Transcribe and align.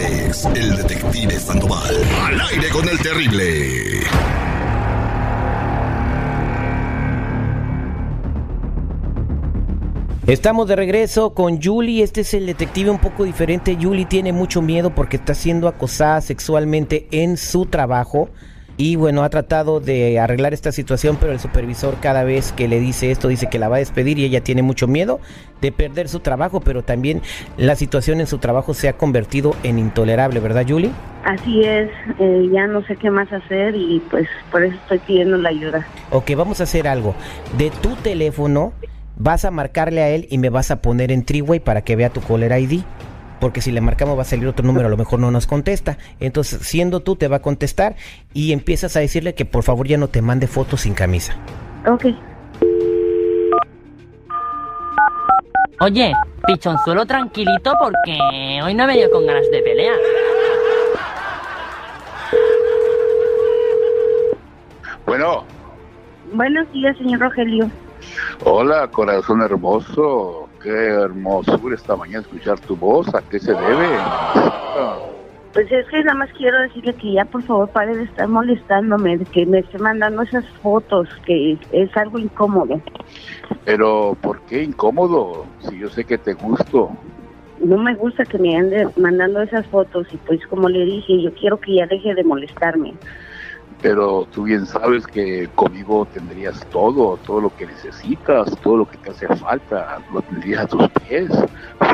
El 0.00 0.76
detective 0.76 1.38
Sandoval. 1.38 1.94
Al 2.24 2.40
aire 2.40 2.70
con 2.70 2.88
el 2.88 2.98
terrible. 3.00 4.00
Estamos 10.26 10.68
de 10.68 10.76
regreso 10.76 11.34
con 11.34 11.60
Julie. 11.60 12.02
Este 12.02 12.22
es 12.22 12.32
el 12.32 12.46
detective 12.46 12.88
un 12.88 12.98
poco 12.98 13.24
diferente. 13.24 13.76
Julie 13.78 14.06
tiene 14.06 14.32
mucho 14.32 14.62
miedo 14.62 14.94
porque 14.94 15.18
está 15.18 15.34
siendo 15.34 15.68
acosada 15.68 16.22
sexualmente 16.22 17.06
en 17.10 17.36
su 17.36 17.66
trabajo. 17.66 18.30
Y 18.80 18.96
bueno, 18.96 19.24
ha 19.24 19.28
tratado 19.28 19.78
de 19.78 20.18
arreglar 20.18 20.54
esta 20.54 20.72
situación, 20.72 21.18
pero 21.20 21.32
el 21.32 21.38
supervisor 21.38 21.96
cada 22.00 22.24
vez 22.24 22.50
que 22.52 22.66
le 22.66 22.80
dice 22.80 23.10
esto 23.10 23.28
dice 23.28 23.50
que 23.50 23.58
la 23.58 23.68
va 23.68 23.76
a 23.76 23.78
despedir 23.78 24.18
y 24.18 24.24
ella 24.24 24.40
tiene 24.40 24.62
mucho 24.62 24.88
miedo 24.88 25.20
de 25.60 25.70
perder 25.70 26.08
su 26.08 26.20
trabajo, 26.20 26.62
pero 26.62 26.82
también 26.82 27.20
la 27.58 27.76
situación 27.76 28.20
en 28.20 28.26
su 28.26 28.38
trabajo 28.38 28.72
se 28.72 28.88
ha 28.88 28.94
convertido 28.94 29.54
en 29.64 29.78
intolerable, 29.78 30.40
¿verdad 30.40 30.64
Julie? 30.66 30.92
Así 31.24 31.62
es, 31.62 31.90
eh, 32.20 32.48
ya 32.50 32.66
no 32.68 32.82
sé 32.86 32.96
qué 32.96 33.10
más 33.10 33.30
hacer 33.30 33.76
y 33.76 34.00
pues 34.10 34.26
por 34.50 34.64
eso 34.64 34.74
estoy 34.76 34.98
pidiendo 35.00 35.36
la 35.36 35.50
ayuda. 35.50 35.86
Ok, 36.10 36.30
vamos 36.34 36.60
a 36.60 36.62
hacer 36.62 36.88
algo. 36.88 37.14
De 37.58 37.68
tu 37.82 37.96
teléfono 37.96 38.72
vas 39.18 39.44
a 39.44 39.50
marcarle 39.50 40.00
a 40.00 40.08
él 40.08 40.26
y 40.30 40.38
me 40.38 40.48
vas 40.48 40.70
a 40.70 40.80
poner 40.80 41.12
en 41.12 41.26
Triway 41.26 41.60
para 41.60 41.82
que 41.82 41.96
vea 41.96 42.08
tu 42.08 42.22
caller 42.22 42.58
ID. 42.58 42.80
Porque 43.40 43.62
si 43.62 43.72
le 43.72 43.80
marcamos 43.80 44.16
va 44.18 44.22
a 44.22 44.26
salir 44.26 44.46
otro 44.46 44.66
número, 44.66 44.86
a 44.86 44.90
lo 44.90 44.96
mejor 44.96 45.18
no 45.18 45.30
nos 45.30 45.46
contesta. 45.46 45.96
Entonces, 46.20 46.60
siendo 46.62 47.00
tú, 47.00 47.16
te 47.16 47.26
va 47.26 47.36
a 47.36 47.42
contestar 47.42 47.96
y 48.34 48.52
empiezas 48.52 48.96
a 48.96 49.00
decirle 49.00 49.34
que 49.34 49.44
por 49.46 49.62
favor 49.62 49.88
ya 49.88 49.96
no 49.96 50.08
te 50.08 50.20
mande 50.20 50.46
fotos 50.46 50.82
sin 50.82 50.94
camisa. 50.94 51.34
Ok. 51.86 52.06
Oye, 55.80 56.12
pichonzuelo 56.46 57.06
tranquilito 57.06 57.72
porque 57.80 58.60
hoy 58.62 58.74
no 58.74 58.84
he 58.84 58.86
venido 58.86 59.10
con 59.10 59.26
ganas 59.26 59.50
de 59.50 59.62
pelear. 59.62 59.96
Bueno, 65.06 65.44
Buenos 66.32 66.70
días, 66.72 66.96
señor 66.98 67.20
Rogelio. 67.20 67.70
hola, 68.44 68.86
corazón 68.88 69.40
hermoso. 69.42 70.49
Qué 70.62 70.68
hermosura 70.70 71.74
esta 71.74 71.96
mañana 71.96 72.20
escuchar 72.20 72.60
tu 72.60 72.76
voz. 72.76 73.08
¿A 73.14 73.22
qué 73.22 73.38
se 73.38 73.52
debe? 73.52 73.88
Pues 75.54 75.72
es 75.72 75.88
que 75.88 76.04
nada 76.04 76.18
más 76.18 76.30
quiero 76.36 76.60
decirle 76.60 76.94
que 76.94 77.12
ya 77.14 77.24
por 77.24 77.42
favor 77.42 77.68
pare 77.70 77.96
de 77.96 78.04
estar 78.04 78.28
molestándome, 78.28 79.18
de 79.18 79.24
que 79.24 79.46
me 79.46 79.60
esté 79.60 79.78
mandando 79.78 80.22
esas 80.22 80.46
fotos, 80.62 81.08
que 81.24 81.58
es 81.72 81.96
algo 81.96 82.18
incómodo. 82.18 82.80
Pero, 83.64 84.16
¿por 84.20 84.40
qué 84.42 84.62
incómodo? 84.62 85.46
Si 85.60 85.78
yo 85.78 85.88
sé 85.88 86.04
que 86.04 86.18
te 86.18 86.34
gusto. 86.34 86.90
No 87.58 87.78
me 87.78 87.94
gusta 87.94 88.24
que 88.24 88.38
me 88.38 88.56
ande 88.56 88.88
mandando 88.96 89.42
esas 89.42 89.66
fotos 89.66 90.06
y 90.12 90.16
pues 90.18 90.40
como 90.46 90.68
le 90.68 90.84
dije, 90.84 91.22
yo 91.22 91.32
quiero 91.34 91.58
que 91.58 91.76
ya 91.76 91.86
deje 91.86 92.14
de 92.14 92.24
molestarme. 92.24 92.94
Pero 93.82 94.26
tú 94.32 94.42
bien 94.42 94.66
sabes 94.66 95.06
que 95.06 95.48
conmigo 95.54 96.06
tendrías 96.12 96.64
todo, 96.66 97.18
todo 97.26 97.40
lo 97.40 97.56
que 97.56 97.66
necesitas, 97.66 98.54
todo 98.62 98.78
lo 98.78 98.86
que 98.86 98.98
te 98.98 99.10
hace 99.10 99.26
falta, 99.36 99.98
lo 100.12 100.20
tendrías 100.22 100.64
a 100.64 100.66
tus 100.66 100.88
pies. 100.90 101.30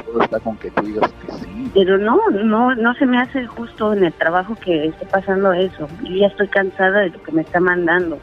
Solo 0.05 0.23
está 0.23 0.41
con 0.41 0.57
que 0.57 0.71
tú 0.73 0.83
digas 0.83 1.11
que 1.25 1.33
sí. 1.35 1.71
Pero 1.75 1.97
no, 1.99 2.19
no, 2.31 2.75
no 2.75 2.95
se 2.95 3.07
me 3.07 3.21
hace 3.21 3.47
justo 3.47 3.93
en 3.93 4.05
el 4.05 4.13
trabajo 4.15 4.57
que 4.57 4.87
esté 4.87 5.07
pasando 5.07 5.53
eso. 5.53 5.89
Y 6.03 6.21
ya 6.21 6.27
estoy 6.27 6.49
cansada 6.49 7.01
de 7.01 7.11
lo 7.11 7.23
que 7.23 7.33
me 7.33 7.43
está 7.43 7.61
mandando. 7.61 8.19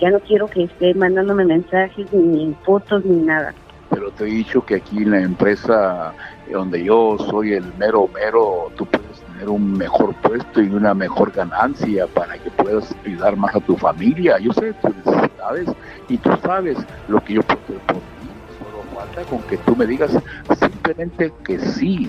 Ya 0.00 0.10
no 0.10 0.20
quiero 0.20 0.46
que 0.46 0.64
esté 0.64 0.94
mandándome 0.94 1.44
mensajes, 1.44 2.12
ni 2.12 2.54
fotos, 2.64 3.04
ni 3.04 3.22
nada. 3.22 3.52
Pero 3.90 4.10
te 4.12 4.24
he 4.24 4.28
dicho 4.28 4.64
que 4.64 4.76
aquí 4.76 4.98
en 4.98 5.10
la 5.10 5.20
empresa 5.20 6.14
donde 6.52 6.84
yo 6.84 7.16
soy 7.30 7.54
el 7.54 7.64
mero 7.78 8.08
mero, 8.14 8.70
tú 8.76 8.86
puedes 8.86 9.01
tener 9.42 9.48
un 9.48 9.72
mejor 9.76 10.14
puesto 10.16 10.62
y 10.62 10.68
una 10.68 10.94
mejor 10.94 11.32
ganancia 11.32 12.06
para 12.06 12.38
que 12.38 12.48
puedas 12.50 12.94
ayudar 13.04 13.36
más 13.36 13.54
a 13.56 13.60
tu 13.60 13.76
familia. 13.76 14.38
Yo 14.38 14.52
sé 14.52 14.72
tus 14.74 14.94
necesidades 15.04 15.68
y 16.08 16.16
tú 16.18 16.30
sabes 16.44 16.78
lo 17.08 17.20
que 17.24 17.34
yo 17.34 17.42
puedo 17.42 17.60
hacer 17.60 17.78
por 17.78 17.96
ti. 17.96 18.28
Solo 18.58 18.82
falta 18.94 19.22
con 19.28 19.42
que 19.42 19.56
tú 19.58 19.74
me 19.74 19.86
digas 19.86 20.16
simplemente 20.60 21.32
que 21.44 21.58
sí. 21.58 22.08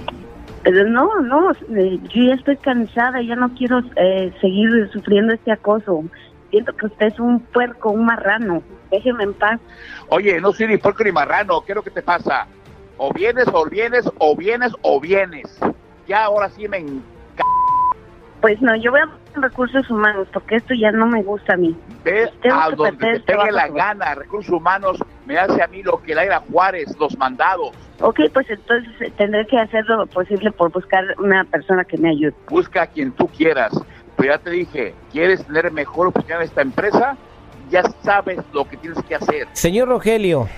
Pero 0.63 0.88
no, 0.88 1.22
no, 1.22 1.51
eh, 1.75 1.99
yo 2.13 2.23
ya 2.23 2.35
estoy 2.35 2.57
cansada, 2.57 3.22
ya 3.22 3.35
no 3.35 3.49
quiero 3.55 3.81
eh, 3.95 4.31
seguir 4.39 4.89
sufriendo 4.93 5.33
este 5.33 5.51
acoso. 5.51 6.03
Siento 6.51 6.73
que 6.73 6.85
usted 6.85 7.07
es 7.07 7.19
un 7.19 7.39
puerco, 7.39 7.89
un 7.89 8.05
marrano. 8.05 8.61
Déjeme 8.91 9.23
en 9.23 9.33
paz. 9.33 9.59
Oye, 10.09 10.39
no 10.39 10.53
soy 10.53 10.67
ni 10.67 10.77
porco 10.77 11.03
ni 11.03 11.11
marrano, 11.11 11.61
¿qué 11.61 11.72
es 11.72 11.75
lo 11.77 11.81
que 11.81 11.89
te 11.89 12.03
pasa? 12.03 12.45
O 12.97 13.11
vienes, 13.11 13.47
o 13.51 13.66
vienes, 13.66 14.07
o 14.19 14.35
vienes, 14.35 14.72
o 14.83 15.01
vienes. 15.01 15.59
Ya 16.07 16.25
ahora 16.25 16.49
sí 16.49 16.67
me 16.67 16.77
Pues 18.43 18.61
no, 18.61 18.75
yo 18.75 18.91
voy 18.91 18.99
a 18.99 19.39
recursos 19.39 19.89
humanos 19.89 20.27
porque 20.33 20.57
esto 20.57 20.73
ya 20.73 20.91
no 20.91 21.07
me 21.07 21.23
gusta 21.23 21.53
a 21.53 21.55
mí. 21.55 21.73
ve 22.03 22.29
Tengo 22.41 22.57
a 22.57 22.69
que 22.69 22.75
donde 22.75 22.97
te 22.97 23.19
pegue 23.21 23.51
la 23.53 23.69
gana. 23.69 24.15
Recursos 24.15 24.51
humanos 24.51 24.97
me 25.25 25.37
hace 25.37 25.63
a 25.63 25.67
mí 25.67 25.81
lo 25.81 26.01
que 26.01 26.13
le 26.13 26.19
haga 26.19 26.43
Juárez, 26.51 26.93
los 26.99 27.17
mandados. 27.17 27.71
Ok, 28.01 28.19
pues 28.33 28.49
entonces 28.49 28.91
eh, 28.99 29.13
tendré 29.15 29.47
que 29.47 29.57
hacer 29.57 29.85
lo 29.85 30.05
posible 30.07 30.51
por 30.51 30.73
buscar 30.73 31.05
una 31.19 31.45
persona 31.45 31.85
que 31.85 31.97
me 31.97 32.09
ayude. 32.09 32.33
busca 32.49 32.81
a 32.81 32.87
quien 32.87 33.13
tú 33.13 33.29
quieras. 33.29 33.71
Pero 34.17 34.33
ya 34.33 34.37
te 34.39 34.49
dije, 34.49 34.93
¿quieres 35.13 35.45
tener 35.45 35.71
mejor 35.71 36.07
oportunidad 36.07 36.41
en 36.41 36.47
esta 36.49 36.63
empresa? 36.63 37.15
Ya 37.69 37.83
sabes 38.03 38.39
lo 38.51 38.67
que 38.67 38.75
tienes 38.75 39.01
que 39.05 39.15
hacer. 39.15 39.47
Señor 39.53 39.87
Rogelio, 39.87 40.49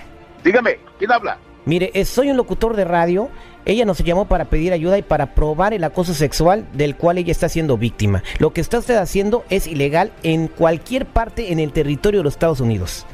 Dígame, 0.42 0.80
¿quién 0.98 1.12
habla? 1.12 1.38
mire, 1.64 1.92
eh, 1.94 2.04
soy 2.04 2.32
un 2.32 2.36
locutor 2.36 2.74
de 2.74 2.84
radio. 2.84 3.28
Ella 3.66 3.84
nos 3.84 3.98
llamó 3.98 4.26
para 4.26 4.44
pedir 4.44 4.72
ayuda 4.72 4.96
y 4.96 5.02
para 5.02 5.34
probar 5.34 5.74
el 5.74 5.82
acoso 5.82 6.14
sexual 6.14 6.68
del 6.72 6.94
cual 6.94 7.18
ella 7.18 7.32
está 7.32 7.48
siendo 7.48 7.76
víctima. 7.76 8.22
Lo 8.38 8.52
que 8.52 8.60
está 8.60 8.78
usted 8.78 8.94
haciendo 8.94 9.44
es 9.50 9.66
ilegal 9.66 10.12
en 10.22 10.46
cualquier 10.46 11.04
parte 11.04 11.50
en 11.50 11.58
el 11.58 11.72
territorio 11.72 12.20
de 12.20 12.24
los 12.24 12.34
Estados 12.34 12.60
Unidos. 12.60 13.04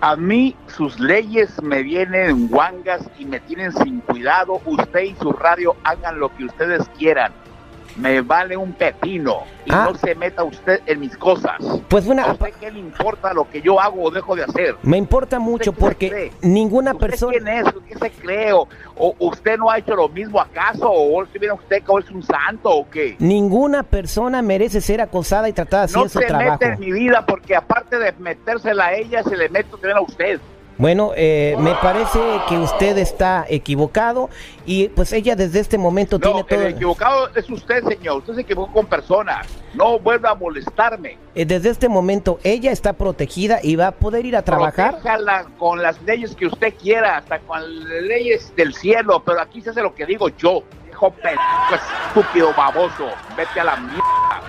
A 0.00 0.16
mí 0.16 0.56
sus 0.66 0.98
leyes 0.98 1.62
me 1.62 1.84
vienen 1.84 2.28
en 2.28 2.48
guangas 2.48 3.08
y 3.20 3.24
me 3.24 3.38
tienen 3.38 3.72
sin 3.72 4.00
cuidado. 4.00 4.60
Usted 4.64 5.00
y 5.00 5.14
su 5.14 5.30
radio 5.30 5.76
hagan 5.84 6.18
lo 6.18 6.34
que 6.36 6.46
ustedes 6.46 6.88
quieran. 6.98 7.32
Me 7.96 8.20
vale 8.20 8.56
un 8.56 8.72
pepino. 8.72 9.42
Y 9.64 9.72
Ah. 9.72 9.88
no 9.92 9.98
se 9.98 10.14
meta 10.14 10.42
usted 10.42 10.80
en 10.86 11.00
mis 11.00 11.16
cosas. 11.16 11.56
Pues 11.88 12.06
¿A 12.06 12.10
una, 12.10 12.32
usted 12.32 12.52
qué 12.58 12.70
le 12.70 12.78
importa 12.80 13.32
lo 13.32 13.48
que 13.48 13.60
yo 13.62 13.78
hago 13.80 14.02
o 14.04 14.10
dejo 14.10 14.34
de 14.34 14.44
hacer? 14.44 14.76
me 14.82 14.96
importa 14.96 15.38
mucho 15.38 15.70
¿Usted 15.70 15.72
qué 15.72 15.80
se 15.80 15.86
porque 15.86 16.08
cree? 16.08 16.32
ninguna 16.42 16.92
¿Usted 16.92 17.06
persona... 17.06 17.32
quién 17.32 17.48
es? 17.48 17.64
¿Qué 17.88 17.98
se 17.98 18.10
cree? 18.10 18.52
¿O, 18.52 18.66
usted 19.18 19.58
no 19.58 19.70
ha 19.70 19.78
hecho 19.78 19.94
lo 19.94 20.08
mismo 20.08 20.40
acaso? 20.40 20.90
¿O 20.90 21.24
si 21.26 21.38
viene 21.38 21.54
usted 21.54 21.82
que 21.82 21.92
es 21.98 22.10
un 22.10 22.22
santo 22.22 22.70
o 22.70 22.88
qué? 22.90 23.16
Ninguna 23.18 23.82
persona 23.82 24.42
merece 24.42 24.80
ser 24.80 25.00
acosada 25.00 25.48
y 25.48 25.52
tratada 25.52 25.84
así 25.84 25.94
No 25.94 26.02
en 26.04 26.08
su 26.08 26.18
se 26.20 26.26
trabajo. 26.26 26.52
mete 26.60 26.66
en 26.74 26.80
mi 26.80 26.92
vida 26.92 27.24
porque 27.26 27.54
aparte 27.54 27.98
de 27.98 28.12
metérsela 28.18 28.86
a 28.86 28.94
ella, 28.94 29.22
se 29.22 29.36
le 29.36 29.48
mete 29.48 29.70
también 29.70 29.96
a 29.96 30.00
usted. 30.00 30.40
Bueno, 30.80 31.12
eh, 31.14 31.56
me 31.58 31.74
parece 31.74 32.18
que 32.48 32.56
usted 32.56 32.96
está 32.96 33.44
equivocado 33.46 34.30
y 34.64 34.88
pues 34.88 35.12
ella 35.12 35.36
desde 35.36 35.60
este 35.60 35.76
momento 35.76 36.18
No, 36.18 36.22
tiene 36.22 36.44
todo... 36.44 36.60
el 36.62 36.72
equivocado 36.72 37.28
es 37.34 37.50
usted, 37.50 37.84
señor. 37.86 38.16
Usted 38.20 38.36
se 38.36 38.40
equivocó 38.40 38.72
con 38.72 38.86
personas. 38.86 39.46
No 39.74 39.98
vuelva 39.98 40.30
a 40.30 40.34
molestarme. 40.34 41.18
eh, 41.34 41.44
desde 41.44 41.68
este 41.68 41.90
momento 41.90 42.38
ella 42.44 42.72
está 42.72 42.94
protegida 42.94 43.58
y 43.62 43.76
va 43.76 43.88
a 43.88 43.92
poder 43.92 44.24
ir 44.24 44.36
a 44.36 44.42
trabajar. 44.42 44.92
Protéjala 44.92 45.48
con 45.58 45.82
las 45.82 46.00
leyes 46.00 46.34
que 46.34 46.46
usted 46.46 46.72
quiera, 46.80 47.18
hasta 47.18 47.40
con 47.40 47.60
las 47.60 48.02
leyes 48.02 48.50
del 48.56 48.72
cielo, 48.72 49.22
pero 49.22 49.38
aquí 49.42 49.60
se 49.60 49.68
hace 49.70 49.82
lo 49.82 49.94
que 49.94 50.06
digo 50.06 50.30
yo. 50.30 50.62
Hijo 50.90 51.12
estúpido, 52.08 52.54
baboso. 52.56 53.06
Vete 53.36 53.60
a 53.60 53.64
la 53.64 53.76
mierda. 53.76 54.42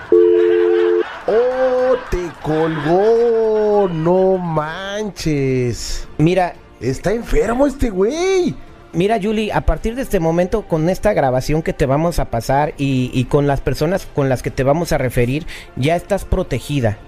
¡Oh, 1.26 1.61
te 2.10 2.30
colgó! 2.42 3.88
¡No 3.88 4.38
manches! 4.38 6.08
Mira, 6.18 6.54
Está 6.82 7.12
enfermo 7.12 7.68
este 7.68 7.90
güey. 7.90 8.56
Mira, 8.92 9.18
Julie, 9.22 9.52
a 9.52 9.60
partir 9.60 9.94
de 9.94 10.02
este 10.02 10.18
momento, 10.18 10.62
con 10.62 10.90
esta 10.90 11.12
grabación 11.12 11.62
que 11.62 11.72
te 11.72 11.86
vamos 11.86 12.18
a 12.18 12.24
pasar 12.26 12.74
y, 12.76 13.10
y 13.14 13.24
con 13.26 13.46
las 13.46 13.60
personas 13.60 14.06
con 14.14 14.28
las 14.28 14.42
que 14.42 14.50
te 14.50 14.64
vamos 14.64 14.92
a 14.92 14.98
referir, 14.98 15.46
ya 15.76 15.94
estás 15.94 16.24
protegida. 16.24 16.98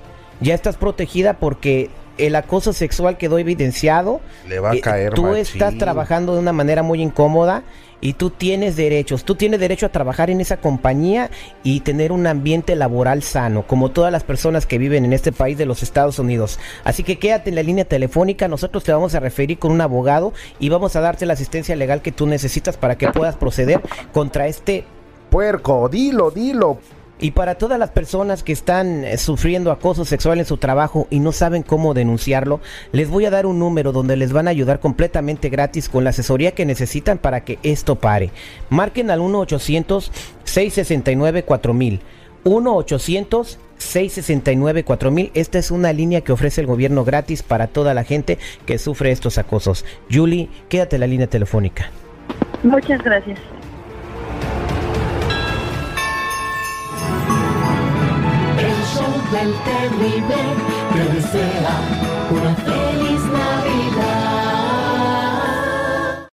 Ya 0.41 0.55
estás 0.55 0.77
protegida 0.77 1.35
porque 1.35 1.91
el 2.19 2.37
acoso 2.37 2.73
sexual 2.73 3.17
quedó 3.19 3.39
evidenciado. 3.39 4.21
Le 4.49 4.61
va 4.61 4.71
a 4.71 4.75
Eh, 4.75 4.81
caer 4.81 5.15
Tú 5.15 5.23
machín. 5.23 5.39
estás 5.41 5.77
trabajando 5.79 6.35
de 6.35 6.41
una 6.41 6.53
manera 6.53 6.83
muy 6.83 7.03
incómoda 7.03 7.63
y 8.01 8.13
tú 8.15 8.31
tienes 8.31 8.77
derechos. 8.77 9.25
Tú 9.25 9.35
tienes 9.35 9.61
derecho 9.61 9.87
a 9.87 9.89
trabajar 9.89 10.29
en 10.31 10.41
esa 10.41 10.59
compañía 10.59 11.31
y 11.63 11.81
tener 11.81 12.13
un 12.13 12.27
ambiente 12.27 12.77
laboral 12.77 13.23
sano, 13.23 13.67
como 13.67 13.91
todas 13.91 14.13
las 14.13 14.23
personas 14.25 14.67
que 14.67 14.77
viven 14.79 15.05
en 15.05 15.13
este 15.13 15.33
país 15.33 15.57
de 15.57 15.65
los 15.67 15.83
Estados 15.83 16.19
Unidos. 16.19 16.59
Así 16.85 17.03
que 17.03 17.19
quédate 17.19 17.49
en 17.51 17.57
la 17.57 17.63
línea 17.63 17.85
telefónica. 17.87 18.47
Nosotros 18.47 18.85
te 18.85 18.93
vamos 18.93 19.15
a 19.15 19.21
referir 19.21 19.59
con 19.59 19.73
un 19.73 19.81
abogado 19.81 20.33
y 20.59 20.69
vamos 20.69 20.97
a 20.97 21.01
darte 21.01 21.25
la 21.27 21.33
asistencia 21.33 21.75
legal 21.77 22.03
que 22.03 22.13
tú 22.13 22.27
necesitas 22.27 22.77
para 22.77 22.97
que 22.99 23.09
puedas 23.11 23.37
proceder 23.37 23.81
contra 24.13 24.47
este 24.49 24.85
Puerco, 25.31 25.89
dilo, 25.89 26.31
dilo. 26.31 26.79
Y 27.21 27.31
para 27.31 27.55
todas 27.55 27.79
las 27.79 27.91
personas 27.91 28.43
que 28.43 28.53
están 28.53 29.05
eh, 29.05 29.17
sufriendo 29.19 29.71
acoso 29.71 30.05
sexual 30.05 30.41
en 30.41 30.47
su 30.47 30.57
trabajo 30.57 31.07
y 31.11 31.21
no 31.21 31.31
saben 31.33 31.63
cómo 31.63 31.95
denunciarlo, 31.95 32.61
les 32.93 33.09
voy 33.09 33.25
a 33.25 33.31
dar 33.31 33.47
un 33.47 33.61
número 33.61 33.93
donde 33.93 34.17
les 34.17 34.33
van 34.33 34.49
a 34.49 34.51
ayudar 34.51 34.81
completamente 34.81 35.49
gratis 35.49 35.89
con 35.89 36.03
la 36.03 36.11
asesoría 36.11 36.51
que 36.53 36.67
necesitan 36.67 37.19
para 37.19 37.45
que 37.45 37.61
esto 37.63 37.95
pare. 37.97 38.31
Marquen 38.69 39.11
al 39.11 39.21
1-800-669-4000. 39.21 42.01
1-800-669-4000. 42.45 45.31
Esta 45.35 45.59
es 45.59 45.71
una 45.71 45.93
línea 45.93 46.23
que 46.23 46.33
ofrece 46.33 46.61
el 46.61 46.67
gobierno 46.67 47.05
gratis 47.05 47.45
para 47.45 47.69
toda 47.69 47.95
la 47.95 48.03
gente 48.05 48.39
que 48.67 48.79
sufre 48.79 49.13
estos 49.13 49.39
acosos. 49.39 49.85
Julie, 50.13 50.49
quédate 50.69 50.99
la 50.99 51.07
línea 51.07 51.29
telefónica. 51.29 51.91
Muchas 52.65 53.01
gracias. 53.03 53.39
el 59.45 59.53
terrible 59.63 60.37
te 60.95 61.15
desea 61.15 61.77
una 62.31 62.55
feliz 62.55 63.21
Navidad. 63.25 64.54